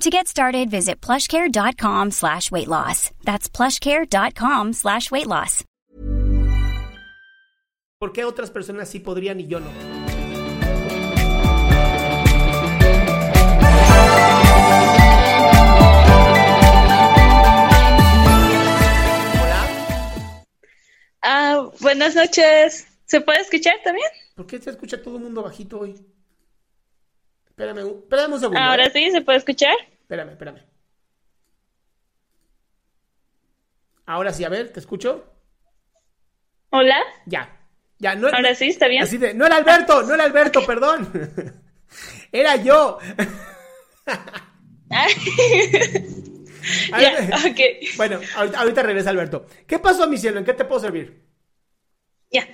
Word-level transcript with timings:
To 0.00 0.08
get 0.08 0.28
started, 0.28 0.70
visit 0.70 1.02
plushcare.com 1.02 2.10
slash 2.12 2.50
weight 2.50 2.68
loss. 2.68 3.10
That's 3.22 3.50
plushcare.com 3.50 4.72
slash 4.72 5.10
weight 5.10 5.26
loss. 5.26 5.62
¿Por 7.98 8.12
qué 8.14 8.24
otras 8.24 8.50
personas 8.50 8.88
sí 8.88 9.00
podrían 9.00 9.40
y 9.40 9.46
yo 9.46 9.60
no? 9.60 9.68
Hola, 19.42 19.66
Ah, 21.22 21.70
buenas 21.80 22.14
noches. 22.14 22.86
¿Se 23.06 23.20
puede 23.20 23.40
escuchar 23.40 23.74
también? 23.84 24.08
¿por 24.36 24.46
qué 24.46 24.58
se 24.58 24.70
escucha 24.70 25.02
todo 25.02 25.16
el 25.16 25.22
mundo 25.24 25.42
bajito 25.42 25.80
hoy? 25.80 25.94
Espérame, 27.60 27.90
espérame 27.90 28.32
un 28.32 28.40
segundo. 28.40 28.58
Ahora 28.58 28.86
¿eh? 28.86 28.90
sí, 28.90 29.10
¿se 29.10 29.20
puede 29.20 29.36
escuchar? 29.36 29.74
Espérame, 30.00 30.30
espérame. 30.30 30.62
Ahora 34.06 34.32
sí, 34.32 34.44
a 34.44 34.48
ver, 34.48 34.72
¿te 34.72 34.80
escucho? 34.80 35.30
Hola. 36.70 36.98
Ya. 37.26 37.54
Ya, 37.98 38.14
no 38.14 38.28
Ahora 38.28 38.54
sí, 38.54 38.68
¿está 38.68 38.88
bien? 38.88 39.02
Así 39.02 39.18
de, 39.18 39.34
no 39.34 39.44
era 39.44 39.56
Alberto, 39.56 40.02
no 40.04 40.14
era 40.14 40.24
Alberto, 40.24 40.64
perdón. 40.64 41.12
Era 42.32 42.56
yo. 42.56 42.98
A 44.90 45.06
Ya, 47.00 47.12
ver, 47.12 47.34
ok. 47.34 47.60
Bueno, 47.96 48.20
ahorita, 48.36 48.60
ahorita 48.60 48.82
regresa 48.82 49.10
Alberto. 49.10 49.46
¿Qué 49.66 49.78
pasó, 49.78 50.08
mi 50.08 50.16
cielo? 50.16 50.38
¿En 50.38 50.44
qué 50.44 50.54
te 50.54 50.64
puedo 50.64 50.80
servir? 50.80 51.26
Ya. 52.30 52.48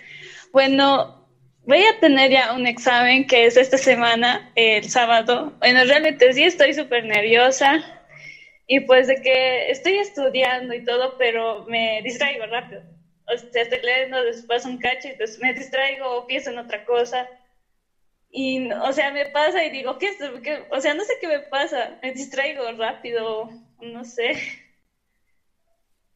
Bueno, 0.52 1.25
voy 1.66 1.84
a 1.84 1.98
tener 2.00 2.30
ya 2.30 2.54
un 2.54 2.66
examen 2.66 3.26
que 3.26 3.46
es 3.46 3.56
esta 3.56 3.76
semana, 3.76 4.50
el 4.54 4.88
sábado. 4.88 5.52
Bueno, 5.58 5.84
realmente 5.84 6.32
sí 6.32 6.44
estoy 6.44 6.72
súper 6.72 7.04
nerviosa. 7.04 7.84
Y 8.68 8.80
pues 8.80 9.06
de 9.06 9.20
que 9.20 9.70
estoy 9.70 9.98
estudiando 9.98 10.74
y 10.74 10.84
todo, 10.84 11.16
pero 11.18 11.64
me 11.66 12.00
distraigo 12.02 12.46
rápido. 12.46 12.82
O 13.32 13.36
sea, 13.36 13.62
estoy 13.62 13.80
leyendo 13.82 14.22
después 14.22 14.64
un 14.64 14.78
cacho 14.78 15.08
y 15.08 15.16
pues 15.16 15.38
me 15.40 15.52
distraigo 15.54 16.08
o 16.16 16.26
pienso 16.26 16.50
en 16.50 16.58
otra 16.58 16.84
cosa. 16.84 17.28
Y, 18.30 18.70
o 18.72 18.92
sea, 18.92 19.12
me 19.12 19.26
pasa 19.26 19.64
y 19.64 19.70
digo, 19.70 19.98
¿qué 19.98 20.08
es? 20.08 20.16
¿Qué? 20.42 20.64
O 20.70 20.80
sea, 20.80 20.94
no 20.94 21.04
sé 21.04 21.14
qué 21.20 21.28
me 21.28 21.40
pasa. 21.40 21.98
Me 22.02 22.12
distraigo 22.12 22.70
rápido, 22.72 23.50
no 23.80 24.04
sé. 24.04 24.36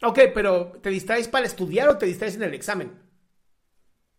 Ok, 0.02 0.18
pero 0.34 0.72
¿te 0.80 0.90
distraes 0.90 1.28
para 1.28 1.46
estudiar 1.46 1.88
o 1.88 1.98
te 1.98 2.06
distraes 2.06 2.36
en 2.36 2.42
el 2.42 2.54
examen? 2.54 3.09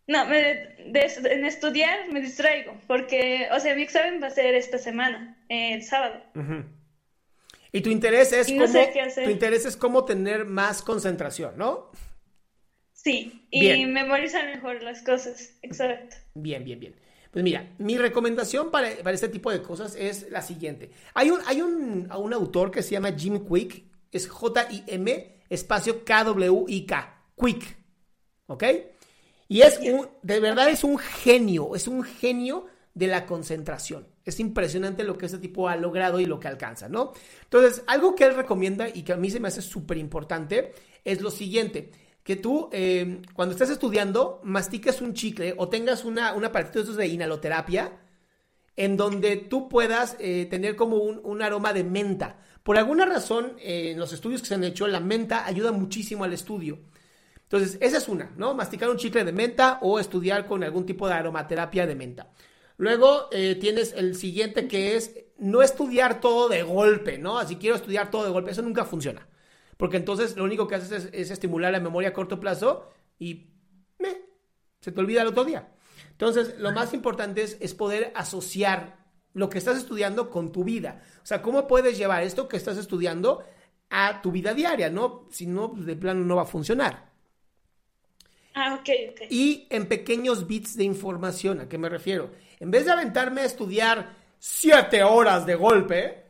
No, 0.07 0.25
me, 0.25 0.35
de- 0.37 1.11
en 1.31 1.45
estudiar 1.45 2.11
me 2.11 2.21
distraigo, 2.21 2.75
porque, 2.87 3.47
o 3.55 3.59
sea, 3.59 3.75
mi 3.75 3.83
examen 3.83 4.21
va 4.21 4.27
a 4.27 4.31
ser 4.31 4.55
esta 4.55 4.77
semana, 4.77 5.37
eh, 5.49 5.73
el 5.75 5.83
sábado. 5.83 6.21
Y 7.71 7.81
tu 7.81 7.89
interés 7.89 8.33
es 8.33 8.49
Y 8.49 8.55
no 8.55 8.65
cómo, 8.65 8.73
sé 8.73 8.89
qué 8.91 9.01
hacer. 9.01 9.23
tu 9.25 9.29
interés 9.29 9.65
es 9.65 9.77
cómo 9.77 10.03
tener 10.03 10.45
más 10.45 10.81
concentración, 10.81 11.57
¿no? 11.57 11.91
Sí, 12.93 13.47
y 13.49 13.61
Bien. 13.61 13.93
memorizar 13.93 14.45
mejor 14.45 14.83
las 14.83 15.01
cosas, 15.01 15.57
exacto. 15.61 16.17
Bien, 16.35 16.63
bien, 16.63 16.79
bien. 16.79 16.95
Pues 17.31 17.43
mira, 17.43 17.65
mi 17.77 17.97
recomendación 17.97 18.71
para, 18.71 18.89
para 18.97 19.13
este 19.15 19.29
tipo 19.29 19.49
de 19.51 19.61
cosas 19.61 19.95
es 19.95 20.29
la 20.29 20.41
siguiente. 20.41 20.91
Hay 21.13 21.29
un, 21.31 21.39
hay 21.47 21.61
un, 21.61 22.11
un 22.11 22.33
autor 22.33 22.71
que 22.71 22.83
se 22.83 22.91
llama 22.91 23.13
Jim 23.17 23.47
Quick, 23.47 23.85
es 24.11 24.27
J-I-M, 24.27 25.37
espacio 25.49 26.03
K-W-I-K, 26.03 27.23
Quick, 27.37 27.77
¿ok? 28.47 28.63
Y 29.51 29.63
es 29.63 29.79
un, 29.79 30.07
de 30.21 30.39
verdad 30.39 30.69
es 30.69 30.85
un 30.85 30.97
genio, 30.97 31.75
es 31.75 31.85
un 31.89 32.03
genio 32.03 32.67
de 32.93 33.07
la 33.07 33.25
concentración. 33.25 34.07
Es 34.23 34.39
impresionante 34.39 35.03
lo 35.03 35.17
que 35.17 35.25
este 35.25 35.39
tipo 35.39 35.67
ha 35.67 35.75
logrado 35.75 36.21
y 36.21 36.25
lo 36.25 36.39
que 36.39 36.47
alcanza, 36.47 36.87
¿no? 36.87 37.11
Entonces, 37.43 37.83
algo 37.85 38.15
que 38.15 38.23
él 38.23 38.35
recomienda 38.35 38.87
y 38.87 39.03
que 39.03 39.11
a 39.11 39.17
mí 39.17 39.29
se 39.29 39.41
me 39.41 39.49
hace 39.49 39.61
súper 39.61 39.97
importante 39.97 40.71
es 41.03 41.19
lo 41.19 41.29
siguiente, 41.31 41.91
que 42.23 42.37
tú 42.37 42.69
eh, 42.71 43.21
cuando 43.33 43.51
estés 43.51 43.71
estudiando 43.71 44.39
mastiques 44.45 45.01
un 45.01 45.13
chicle 45.13 45.53
o 45.57 45.67
tengas 45.67 46.05
una, 46.05 46.31
un 46.31 46.45
aparatito 46.45 46.85
de 46.85 46.95
de 46.95 47.07
inhaloterapia 47.07 47.99
en 48.77 48.95
donde 48.95 49.35
tú 49.35 49.67
puedas 49.67 50.15
eh, 50.21 50.47
tener 50.49 50.77
como 50.77 50.95
un, 50.95 51.19
un 51.25 51.41
aroma 51.41 51.73
de 51.73 51.83
menta. 51.83 52.39
Por 52.63 52.77
alguna 52.77 53.05
razón, 53.05 53.57
eh, 53.59 53.91
en 53.91 53.99
los 53.99 54.13
estudios 54.13 54.41
que 54.41 54.47
se 54.47 54.53
han 54.53 54.63
hecho, 54.63 54.87
la 54.87 55.01
menta 55.01 55.45
ayuda 55.45 55.73
muchísimo 55.73 56.23
al 56.23 56.31
estudio. 56.31 56.79
Entonces, 57.51 57.77
esa 57.81 57.97
es 57.97 58.07
una, 58.07 58.31
¿no? 58.37 58.53
Masticar 58.53 58.89
un 58.89 58.95
chicle 58.95 59.25
de 59.25 59.33
menta 59.33 59.79
o 59.81 59.99
estudiar 59.99 60.45
con 60.45 60.63
algún 60.63 60.85
tipo 60.85 61.05
de 61.09 61.15
aromaterapia 61.15 61.85
de 61.85 61.95
menta. 61.95 62.31
Luego 62.77 63.27
eh, 63.33 63.55
tienes 63.55 63.91
el 63.91 64.15
siguiente 64.15 64.69
que 64.69 64.95
es 64.95 65.25
no 65.37 65.61
estudiar 65.61 66.21
todo 66.21 66.47
de 66.47 66.63
golpe, 66.63 67.17
¿no? 67.17 67.37
Así 67.37 67.57
quiero 67.57 67.75
estudiar 67.75 68.09
todo 68.09 68.23
de 68.23 68.31
golpe, 68.31 68.51
eso 68.51 68.61
nunca 68.61 68.85
funciona. 68.85 69.27
Porque 69.75 69.97
entonces 69.97 70.37
lo 70.37 70.45
único 70.45 70.65
que 70.65 70.75
haces 70.75 70.91
es, 70.91 71.09
es 71.11 71.29
estimular 71.29 71.73
la 71.73 71.81
memoria 71.81 72.09
a 72.09 72.13
corto 72.13 72.39
plazo 72.39 72.89
y 73.19 73.49
se 74.79 74.93
te 74.93 74.99
olvida 75.01 75.21
el 75.21 75.27
otro 75.27 75.43
día. 75.43 75.73
Entonces, 76.11 76.55
lo 76.57 76.71
más 76.71 76.93
importante 76.93 77.43
es, 77.43 77.57
es 77.59 77.73
poder 77.73 78.13
asociar 78.15 78.97
lo 79.33 79.49
que 79.49 79.57
estás 79.57 79.77
estudiando 79.77 80.29
con 80.29 80.53
tu 80.53 80.63
vida. 80.63 81.03
O 81.17 81.25
sea, 81.25 81.41
¿cómo 81.41 81.67
puedes 81.67 81.97
llevar 81.97 82.23
esto 82.23 82.47
que 82.47 82.57
estás 82.57 82.77
estudiando 82.77 83.43
a 83.89 84.21
tu 84.21 84.31
vida 84.31 84.53
diaria, 84.53 84.89
¿no? 84.89 85.27
Si 85.31 85.47
no, 85.47 85.73
pues, 85.73 85.85
de 85.85 85.97
plano 85.97 86.23
no 86.23 86.37
va 86.37 86.43
a 86.43 86.45
funcionar. 86.45 87.10
Ah, 88.63 88.75
ok, 88.75 88.89
ok. 89.11 89.21
Y 89.31 89.65
en 89.71 89.87
pequeños 89.87 90.45
bits 90.45 90.77
de 90.77 90.83
información, 90.83 91.61
¿a 91.61 91.67
qué 91.67 91.79
me 91.79 91.89
refiero? 91.89 92.31
En 92.59 92.69
vez 92.69 92.85
de 92.85 92.91
aventarme 92.91 93.41
a 93.41 93.45
estudiar 93.45 94.15
siete 94.37 95.03
horas 95.03 95.47
de 95.47 95.55
golpe, 95.55 96.21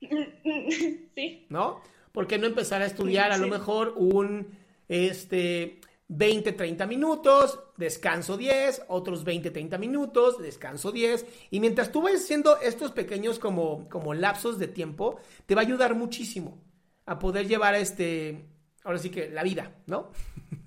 Sí, 1.14 1.46
¿no? 1.50 1.80
¿Por 2.12 2.26
qué 2.26 2.38
no 2.38 2.46
empezar 2.46 2.82
a 2.82 2.86
estudiar 2.86 3.32
a 3.32 3.38
lo 3.38 3.48
mejor 3.48 3.94
un, 3.96 4.48
este, 4.88 5.80
20, 6.08 6.52
30 6.52 6.86
minutos, 6.86 7.60
descanso 7.76 8.36
10, 8.36 8.84
otros 8.88 9.24
20, 9.24 9.50
30 9.50 9.78
minutos, 9.78 10.38
descanso 10.38 10.92
10, 10.92 11.26
y 11.50 11.60
mientras 11.60 11.90
tú 11.92 12.02
vayas 12.02 12.22
haciendo 12.22 12.58
estos 12.60 12.92
pequeños 12.92 13.38
como, 13.38 13.88
como 13.88 14.12
lapsos 14.14 14.58
de 14.58 14.68
tiempo, 14.68 15.20
te 15.46 15.54
va 15.54 15.62
a 15.62 15.64
ayudar 15.64 15.94
muchísimo 15.94 16.58
a 17.06 17.18
poder 17.18 17.48
llevar 17.48 17.74
este, 17.74 18.46
ahora 18.84 18.98
sí 18.98 19.10
que 19.10 19.30
la 19.30 19.42
vida, 19.42 19.72
¿no? 19.86 20.10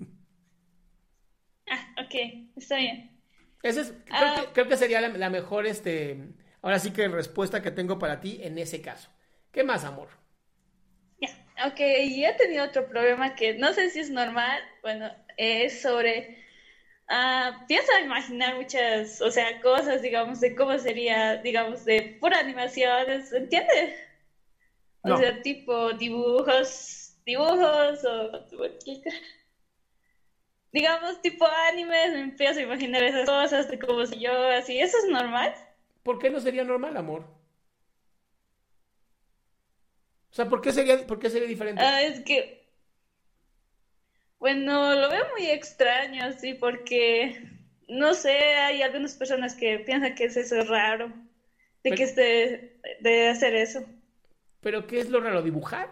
ok, 1.98 2.14
está 2.56 2.76
bien. 2.76 3.10
Ese 3.62 3.80
es, 3.82 3.94
creo, 4.14 4.32
Ah. 4.32 4.34
que, 4.34 4.52
creo 4.52 4.68
que 4.68 4.76
sería 4.76 5.00
la, 5.00 5.08
la 5.08 5.30
mejor, 5.30 5.66
este, 5.66 6.18
ahora 6.62 6.78
sí 6.78 6.92
que 6.92 7.08
respuesta 7.08 7.62
que 7.62 7.70
tengo 7.70 7.98
para 7.98 8.20
ti 8.20 8.38
en 8.42 8.58
ese 8.58 8.80
caso. 8.82 9.10
¿Qué 9.52 9.64
más, 9.64 9.84
amor? 9.84 10.08
Ya, 11.20 11.28
ok, 11.66 11.80
y 12.04 12.24
he 12.24 12.32
tenido 12.34 12.64
otro 12.64 12.88
problema 12.88 13.34
que 13.34 13.54
no 13.54 13.72
sé 13.72 13.90
si 13.90 14.00
es 14.00 14.10
normal, 14.10 14.60
bueno, 14.82 15.10
es 15.36 15.80
sobre, 15.82 16.38
ah, 17.08 17.64
pienso 17.68 17.92
imaginar 18.04 18.56
muchas, 18.56 19.20
o 19.22 19.30
sea, 19.30 19.60
cosas, 19.62 20.02
digamos, 20.02 20.40
de 20.40 20.54
cómo 20.56 20.78
sería, 20.78 21.36
digamos, 21.38 21.84
de 21.86 22.18
pura 22.20 22.40
animaciones, 22.40 23.32
¿entiendes? 23.32 23.94
O 25.02 25.08
No. 25.08 25.16
sea, 25.16 25.40
tipo 25.42 25.92
dibujos, 25.94 27.14
dibujos 27.24 28.04
o, 28.04 28.46
digamos, 30.76 31.22
tipo 31.22 31.46
animes, 31.70 32.12
me 32.12 32.20
empiezo 32.20 32.60
a 32.60 32.64
imaginar 32.64 33.02
esas 33.02 33.24
cosas 33.24 33.66
de 33.70 33.78
cómo 33.78 34.04
soy 34.04 34.20
yo, 34.20 34.50
así, 34.50 34.78
¿eso 34.78 34.98
es 34.98 35.08
normal? 35.08 35.54
¿Por 36.02 36.18
qué 36.18 36.28
no 36.28 36.38
sería 36.38 36.64
normal, 36.64 36.94
amor? 36.98 37.22
O 40.30 40.34
sea, 40.36 40.44
¿por 40.50 40.60
qué 40.60 40.72
sería, 40.72 41.06
por 41.06 41.18
qué 41.18 41.30
sería 41.30 41.48
diferente? 41.48 41.80
Ah, 41.82 42.02
es 42.02 42.20
que, 42.20 42.68
bueno, 44.38 44.94
lo 44.94 45.08
veo 45.08 45.24
muy 45.32 45.46
extraño, 45.46 46.30
sí, 46.38 46.52
porque, 46.52 47.40
no 47.88 48.12
sé, 48.12 48.36
hay 48.36 48.82
algunas 48.82 49.14
personas 49.14 49.54
que 49.54 49.78
piensan 49.78 50.14
que 50.14 50.24
es 50.24 50.36
eso 50.36 50.62
raro, 50.64 51.08
de 51.08 51.14
Pero- 51.84 51.96
que 51.96 52.02
esté, 52.02 52.80
de 53.00 53.28
hacer 53.30 53.54
eso. 53.54 53.82
¿Pero 54.60 54.86
qué 54.86 55.00
es 55.00 55.08
lo 55.08 55.20
raro? 55.20 55.40
¿Dibujar? 55.40 55.90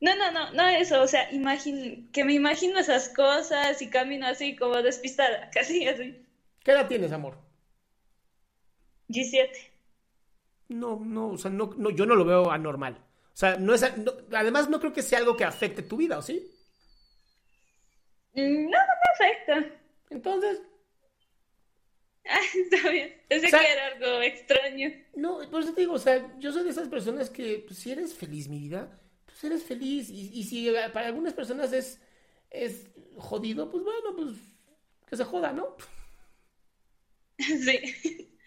No, 0.00 0.14
no, 0.16 0.30
no, 0.30 0.52
no 0.52 0.68
eso, 0.68 1.02
o 1.02 1.08
sea, 1.08 1.30
imagin 1.32 2.10
que 2.12 2.24
me 2.24 2.32
imagino 2.32 2.78
esas 2.78 3.08
cosas 3.08 3.82
y 3.82 3.90
camino 3.90 4.26
así 4.26 4.54
como 4.56 4.80
despistada, 4.82 5.50
casi 5.54 5.86
así. 5.88 6.24
¿Qué 6.62 6.70
edad 6.72 6.86
tienes, 6.86 7.12
amor? 7.12 7.36
G7. 9.08 9.48
No, 10.68 11.00
no, 11.04 11.30
o 11.30 11.38
sea, 11.38 11.50
no, 11.50 11.74
no, 11.76 11.90
yo 11.90 12.04
no 12.06 12.14
lo 12.14 12.24
veo 12.24 12.50
anormal. 12.50 12.94
O 13.32 13.36
sea, 13.38 13.56
no 13.56 13.74
es, 13.74 13.96
no- 13.98 14.12
además 14.32 14.68
no 14.68 14.78
creo 14.80 14.92
que 14.92 15.02
sea 15.02 15.18
algo 15.18 15.36
que 15.36 15.44
afecte 15.44 15.82
tu 15.82 15.96
vida, 15.96 16.18
¿o 16.18 16.22
sí? 16.22 16.48
Mm, 18.34 18.64
No, 18.70 18.78
no 18.78 18.94
me 19.02 19.12
afecta. 19.14 19.74
Entonces, 20.10 20.60
Ah, 22.30 22.40
está 22.54 22.90
bien. 22.90 23.14
Pensé 23.28 23.46
O 23.46 23.50
sea- 23.50 23.60
que 23.60 23.72
era 23.72 23.86
algo 23.86 24.20
extraño. 24.22 24.90
no, 25.16 25.38
por 25.50 25.62
eso 25.62 25.72
te 25.72 25.80
digo, 25.80 25.94
o 25.94 25.98
sea, 25.98 26.30
yo 26.38 26.52
soy 26.52 26.62
de 26.64 26.70
esas 26.70 26.88
personas 26.88 27.30
que, 27.30 27.64
pues, 27.66 27.78
si 27.78 27.90
eres 27.90 28.12
feliz, 28.14 28.48
mi 28.48 28.58
vida, 28.58 29.00
pues 29.40 29.44
eres 29.44 29.64
feliz. 29.64 30.10
Y, 30.10 30.30
y 30.38 30.44
si 30.44 30.68
eh, 30.68 30.90
para 30.92 31.08
algunas 31.08 31.34
personas 31.34 31.72
es, 31.72 32.00
es 32.50 32.90
jodido, 33.16 33.70
pues 33.70 33.84
bueno, 33.84 34.16
pues 34.16 34.36
que 35.06 35.16
se 35.16 35.24
joda, 35.24 35.52
¿no? 35.52 35.76
Sí. 37.38 37.78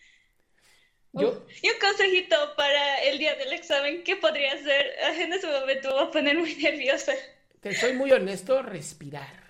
Yo, 1.13 1.45
Y 1.61 1.69
un 1.69 1.79
consejito 1.79 2.35
para 2.55 3.03
el 3.03 3.17
día 3.17 3.35
del 3.35 3.53
examen, 3.53 4.03
¿qué 4.03 4.15
podría 4.17 4.53
hacer? 4.53 4.91
Ah, 5.03 5.13
En 5.21 5.33
ese 5.33 5.47
momento 5.47 5.89
me 5.89 5.95
voy 5.95 6.03
a 6.07 6.11
poner 6.11 6.37
muy 6.37 6.55
nerviosa. 6.55 7.13
te 7.59 7.73
soy 7.73 7.93
muy 7.93 8.11
honesto, 8.11 8.61
respirar. 8.61 9.41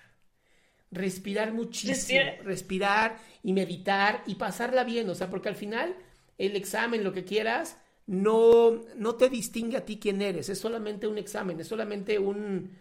Respirar 0.90 1.52
muchísimo. 1.52 1.94
Respira. 1.94 2.36
Respirar 2.38 3.18
y 3.42 3.52
meditar 3.54 4.22
y 4.26 4.36
pasarla 4.36 4.84
bien. 4.84 5.08
O 5.10 5.14
sea, 5.14 5.30
porque 5.30 5.48
al 5.48 5.56
final 5.56 5.96
el 6.38 6.56
examen, 6.56 7.04
lo 7.04 7.12
que 7.12 7.24
quieras, 7.24 7.78
no, 8.06 8.84
no 8.96 9.16
te 9.16 9.28
distingue 9.28 9.76
a 9.76 9.84
ti 9.84 9.98
quién 9.98 10.22
eres. 10.22 10.48
Es 10.48 10.58
solamente 10.58 11.06
un 11.06 11.18
examen, 11.18 11.60
es 11.60 11.68
solamente 11.68 12.18
un, 12.18 12.76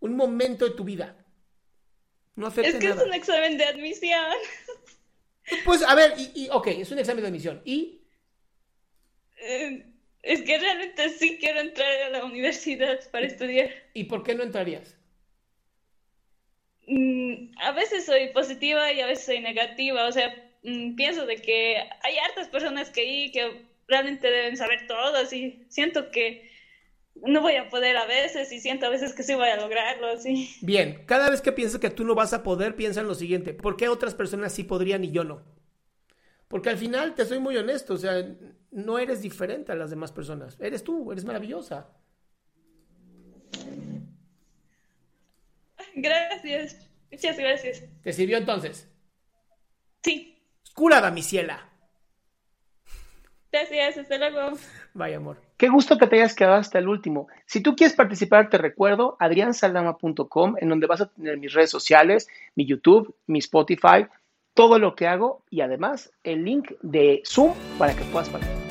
un 0.00 0.16
momento 0.16 0.66
de 0.66 0.72
tu 0.72 0.84
vida. 0.84 1.16
No 2.36 2.46
afecta 2.46 2.68
Es 2.68 2.78
que 2.80 2.88
nada. 2.88 3.02
es 3.02 3.06
un 3.06 3.14
examen 3.14 3.56
de 3.58 3.64
admisión. 3.64 4.34
Pues 5.62 5.82
a 5.82 5.94
ver, 5.94 6.14
y, 6.18 6.44
y, 6.44 6.48
ok, 6.50 6.68
es 6.68 6.90
un 6.90 6.98
examen 6.98 7.22
de 7.22 7.28
admisión. 7.28 7.60
¿Y 7.64 8.00
Eh, 9.36 9.84
Es 10.22 10.42
que 10.42 10.58
realmente 10.58 11.08
sí 11.10 11.38
quiero 11.38 11.60
entrar 11.60 12.02
a 12.02 12.10
la 12.10 12.24
universidad 12.24 12.98
para 13.12 13.26
estudiar. 13.26 13.70
¿Y 13.94 14.04
por 14.04 14.22
qué 14.22 14.34
no 14.34 14.42
entrarías? 14.42 14.98
Mm, 16.86 17.52
A 17.60 17.72
veces 17.72 18.04
soy 18.06 18.28
positiva 18.32 18.92
y 18.92 19.00
a 19.00 19.06
veces 19.06 19.26
soy 19.26 19.40
negativa. 19.40 20.06
O 20.06 20.12
sea, 20.12 20.34
mm, 20.62 20.94
pienso 20.96 21.26
de 21.26 21.36
que 21.40 21.76
hay 22.02 22.18
hartas 22.18 22.48
personas 22.48 22.90
que 22.90 23.00
ahí 23.02 23.32
que 23.32 23.66
realmente 23.86 24.30
deben 24.30 24.56
saber 24.56 24.86
todo. 24.86 25.16
Así 25.16 25.64
siento 25.68 26.10
que 26.10 26.50
no 27.14 27.40
voy 27.40 27.56
a 27.56 27.68
poder 27.68 27.96
a 27.96 28.06
veces 28.06 28.50
y 28.52 28.60
siento 28.60 28.86
a 28.86 28.90
veces 28.90 29.14
que 29.14 29.22
sí 29.22 29.34
voy 29.34 29.48
a 29.48 29.56
lograrlo. 29.56 30.08
Así. 30.08 30.54
Bien, 30.60 31.04
cada 31.06 31.30
vez 31.30 31.40
que 31.40 31.52
piensas 31.52 31.80
que 31.80 31.90
tú 31.90 32.04
no 32.04 32.14
vas 32.14 32.32
a 32.32 32.42
poder, 32.42 32.76
piensa 32.76 33.00
en 33.00 33.08
lo 33.08 33.14
siguiente. 33.14 33.54
¿Por 33.54 33.76
qué 33.76 33.88
otras 33.88 34.14
personas 34.14 34.52
sí 34.52 34.64
podrían 34.64 35.04
y 35.04 35.10
yo 35.10 35.24
no? 35.24 35.42
Porque 36.48 36.70
al 36.70 36.78
final, 36.78 37.14
te 37.14 37.24
soy 37.24 37.38
muy 37.40 37.56
honesto, 37.56 37.94
o 37.94 37.96
sea, 37.96 38.24
no 38.70 38.98
eres 38.98 39.22
diferente 39.22 39.72
a 39.72 39.76
las 39.76 39.90
demás 39.90 40.12
personas. 40.12 40.56
Eres 40.60 40.84
tú, 40.84 41.10
eres 41.10 41.24
maravillosa. 41.24 41.88
Gracias. 45.94 46.88
Muchas 47.10 47.38
gracias. 47.38 47.82
¿Te 48.02 48.12
sirvió 48.12 48.36
entonces? 48.36 48.88
Sí. 50.02 50.42
Curada, 50.74 51.10
mi 51.10 51.22
ciela. 51.22 51.73
Gracias. 53.54 53.98
Hasta 53.98 54.18
luego. 54.18 54.58
Vaya 54.94 55.18
amor. 55.18 55.36
Qué 55.56 55.68
gusto 55.68 55.96
que 55.96 56.08
te 56.08 56.16
hayas 56.16 56.34
quedado 56.34 56.56
hasta 56.56 56.80
el 56.80 56.88
último. 56.88 57.28
Si 57.46 57.62
tú 57.62 57.76
quieres 57.76 57.94
participar, 57.94 58.50
te 58.50 58.58
recuerdo 58.58 59.16
adriansaldama.com, 59.20 60.56
en 60.60 60.68
donde 60.68 60.88
vas 60.88 61.02
a 61.02 61.06
tener 61.06 61.38
mis 61.38 61.52
redes 61.52 61.70
sociales, 61.70 62.26
mi 62.56 62.66
YouTube, 62.66 63.14
mi 63.28 63.38
Spotify, 63.38 64.08
todo 64.54 64.80
lo 64.80 64.96
que 64.96 65.06
hago 65.06 65.44
y 65.50 65.60
además 65.60 66.10
el 66.24 66.44
link 66.44 66.72
de 66.82 67.22
Zoom 67.24 67.54
para 67.78 67.94
que 67.94 68.02
puedas 68.02 68.28
participar. 68.28 68.64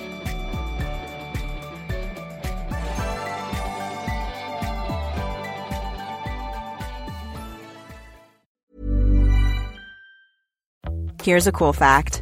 Here's 11.24 11.48
a 11.48 11.54
cool 11.54 11.72
fact 11.72 12.22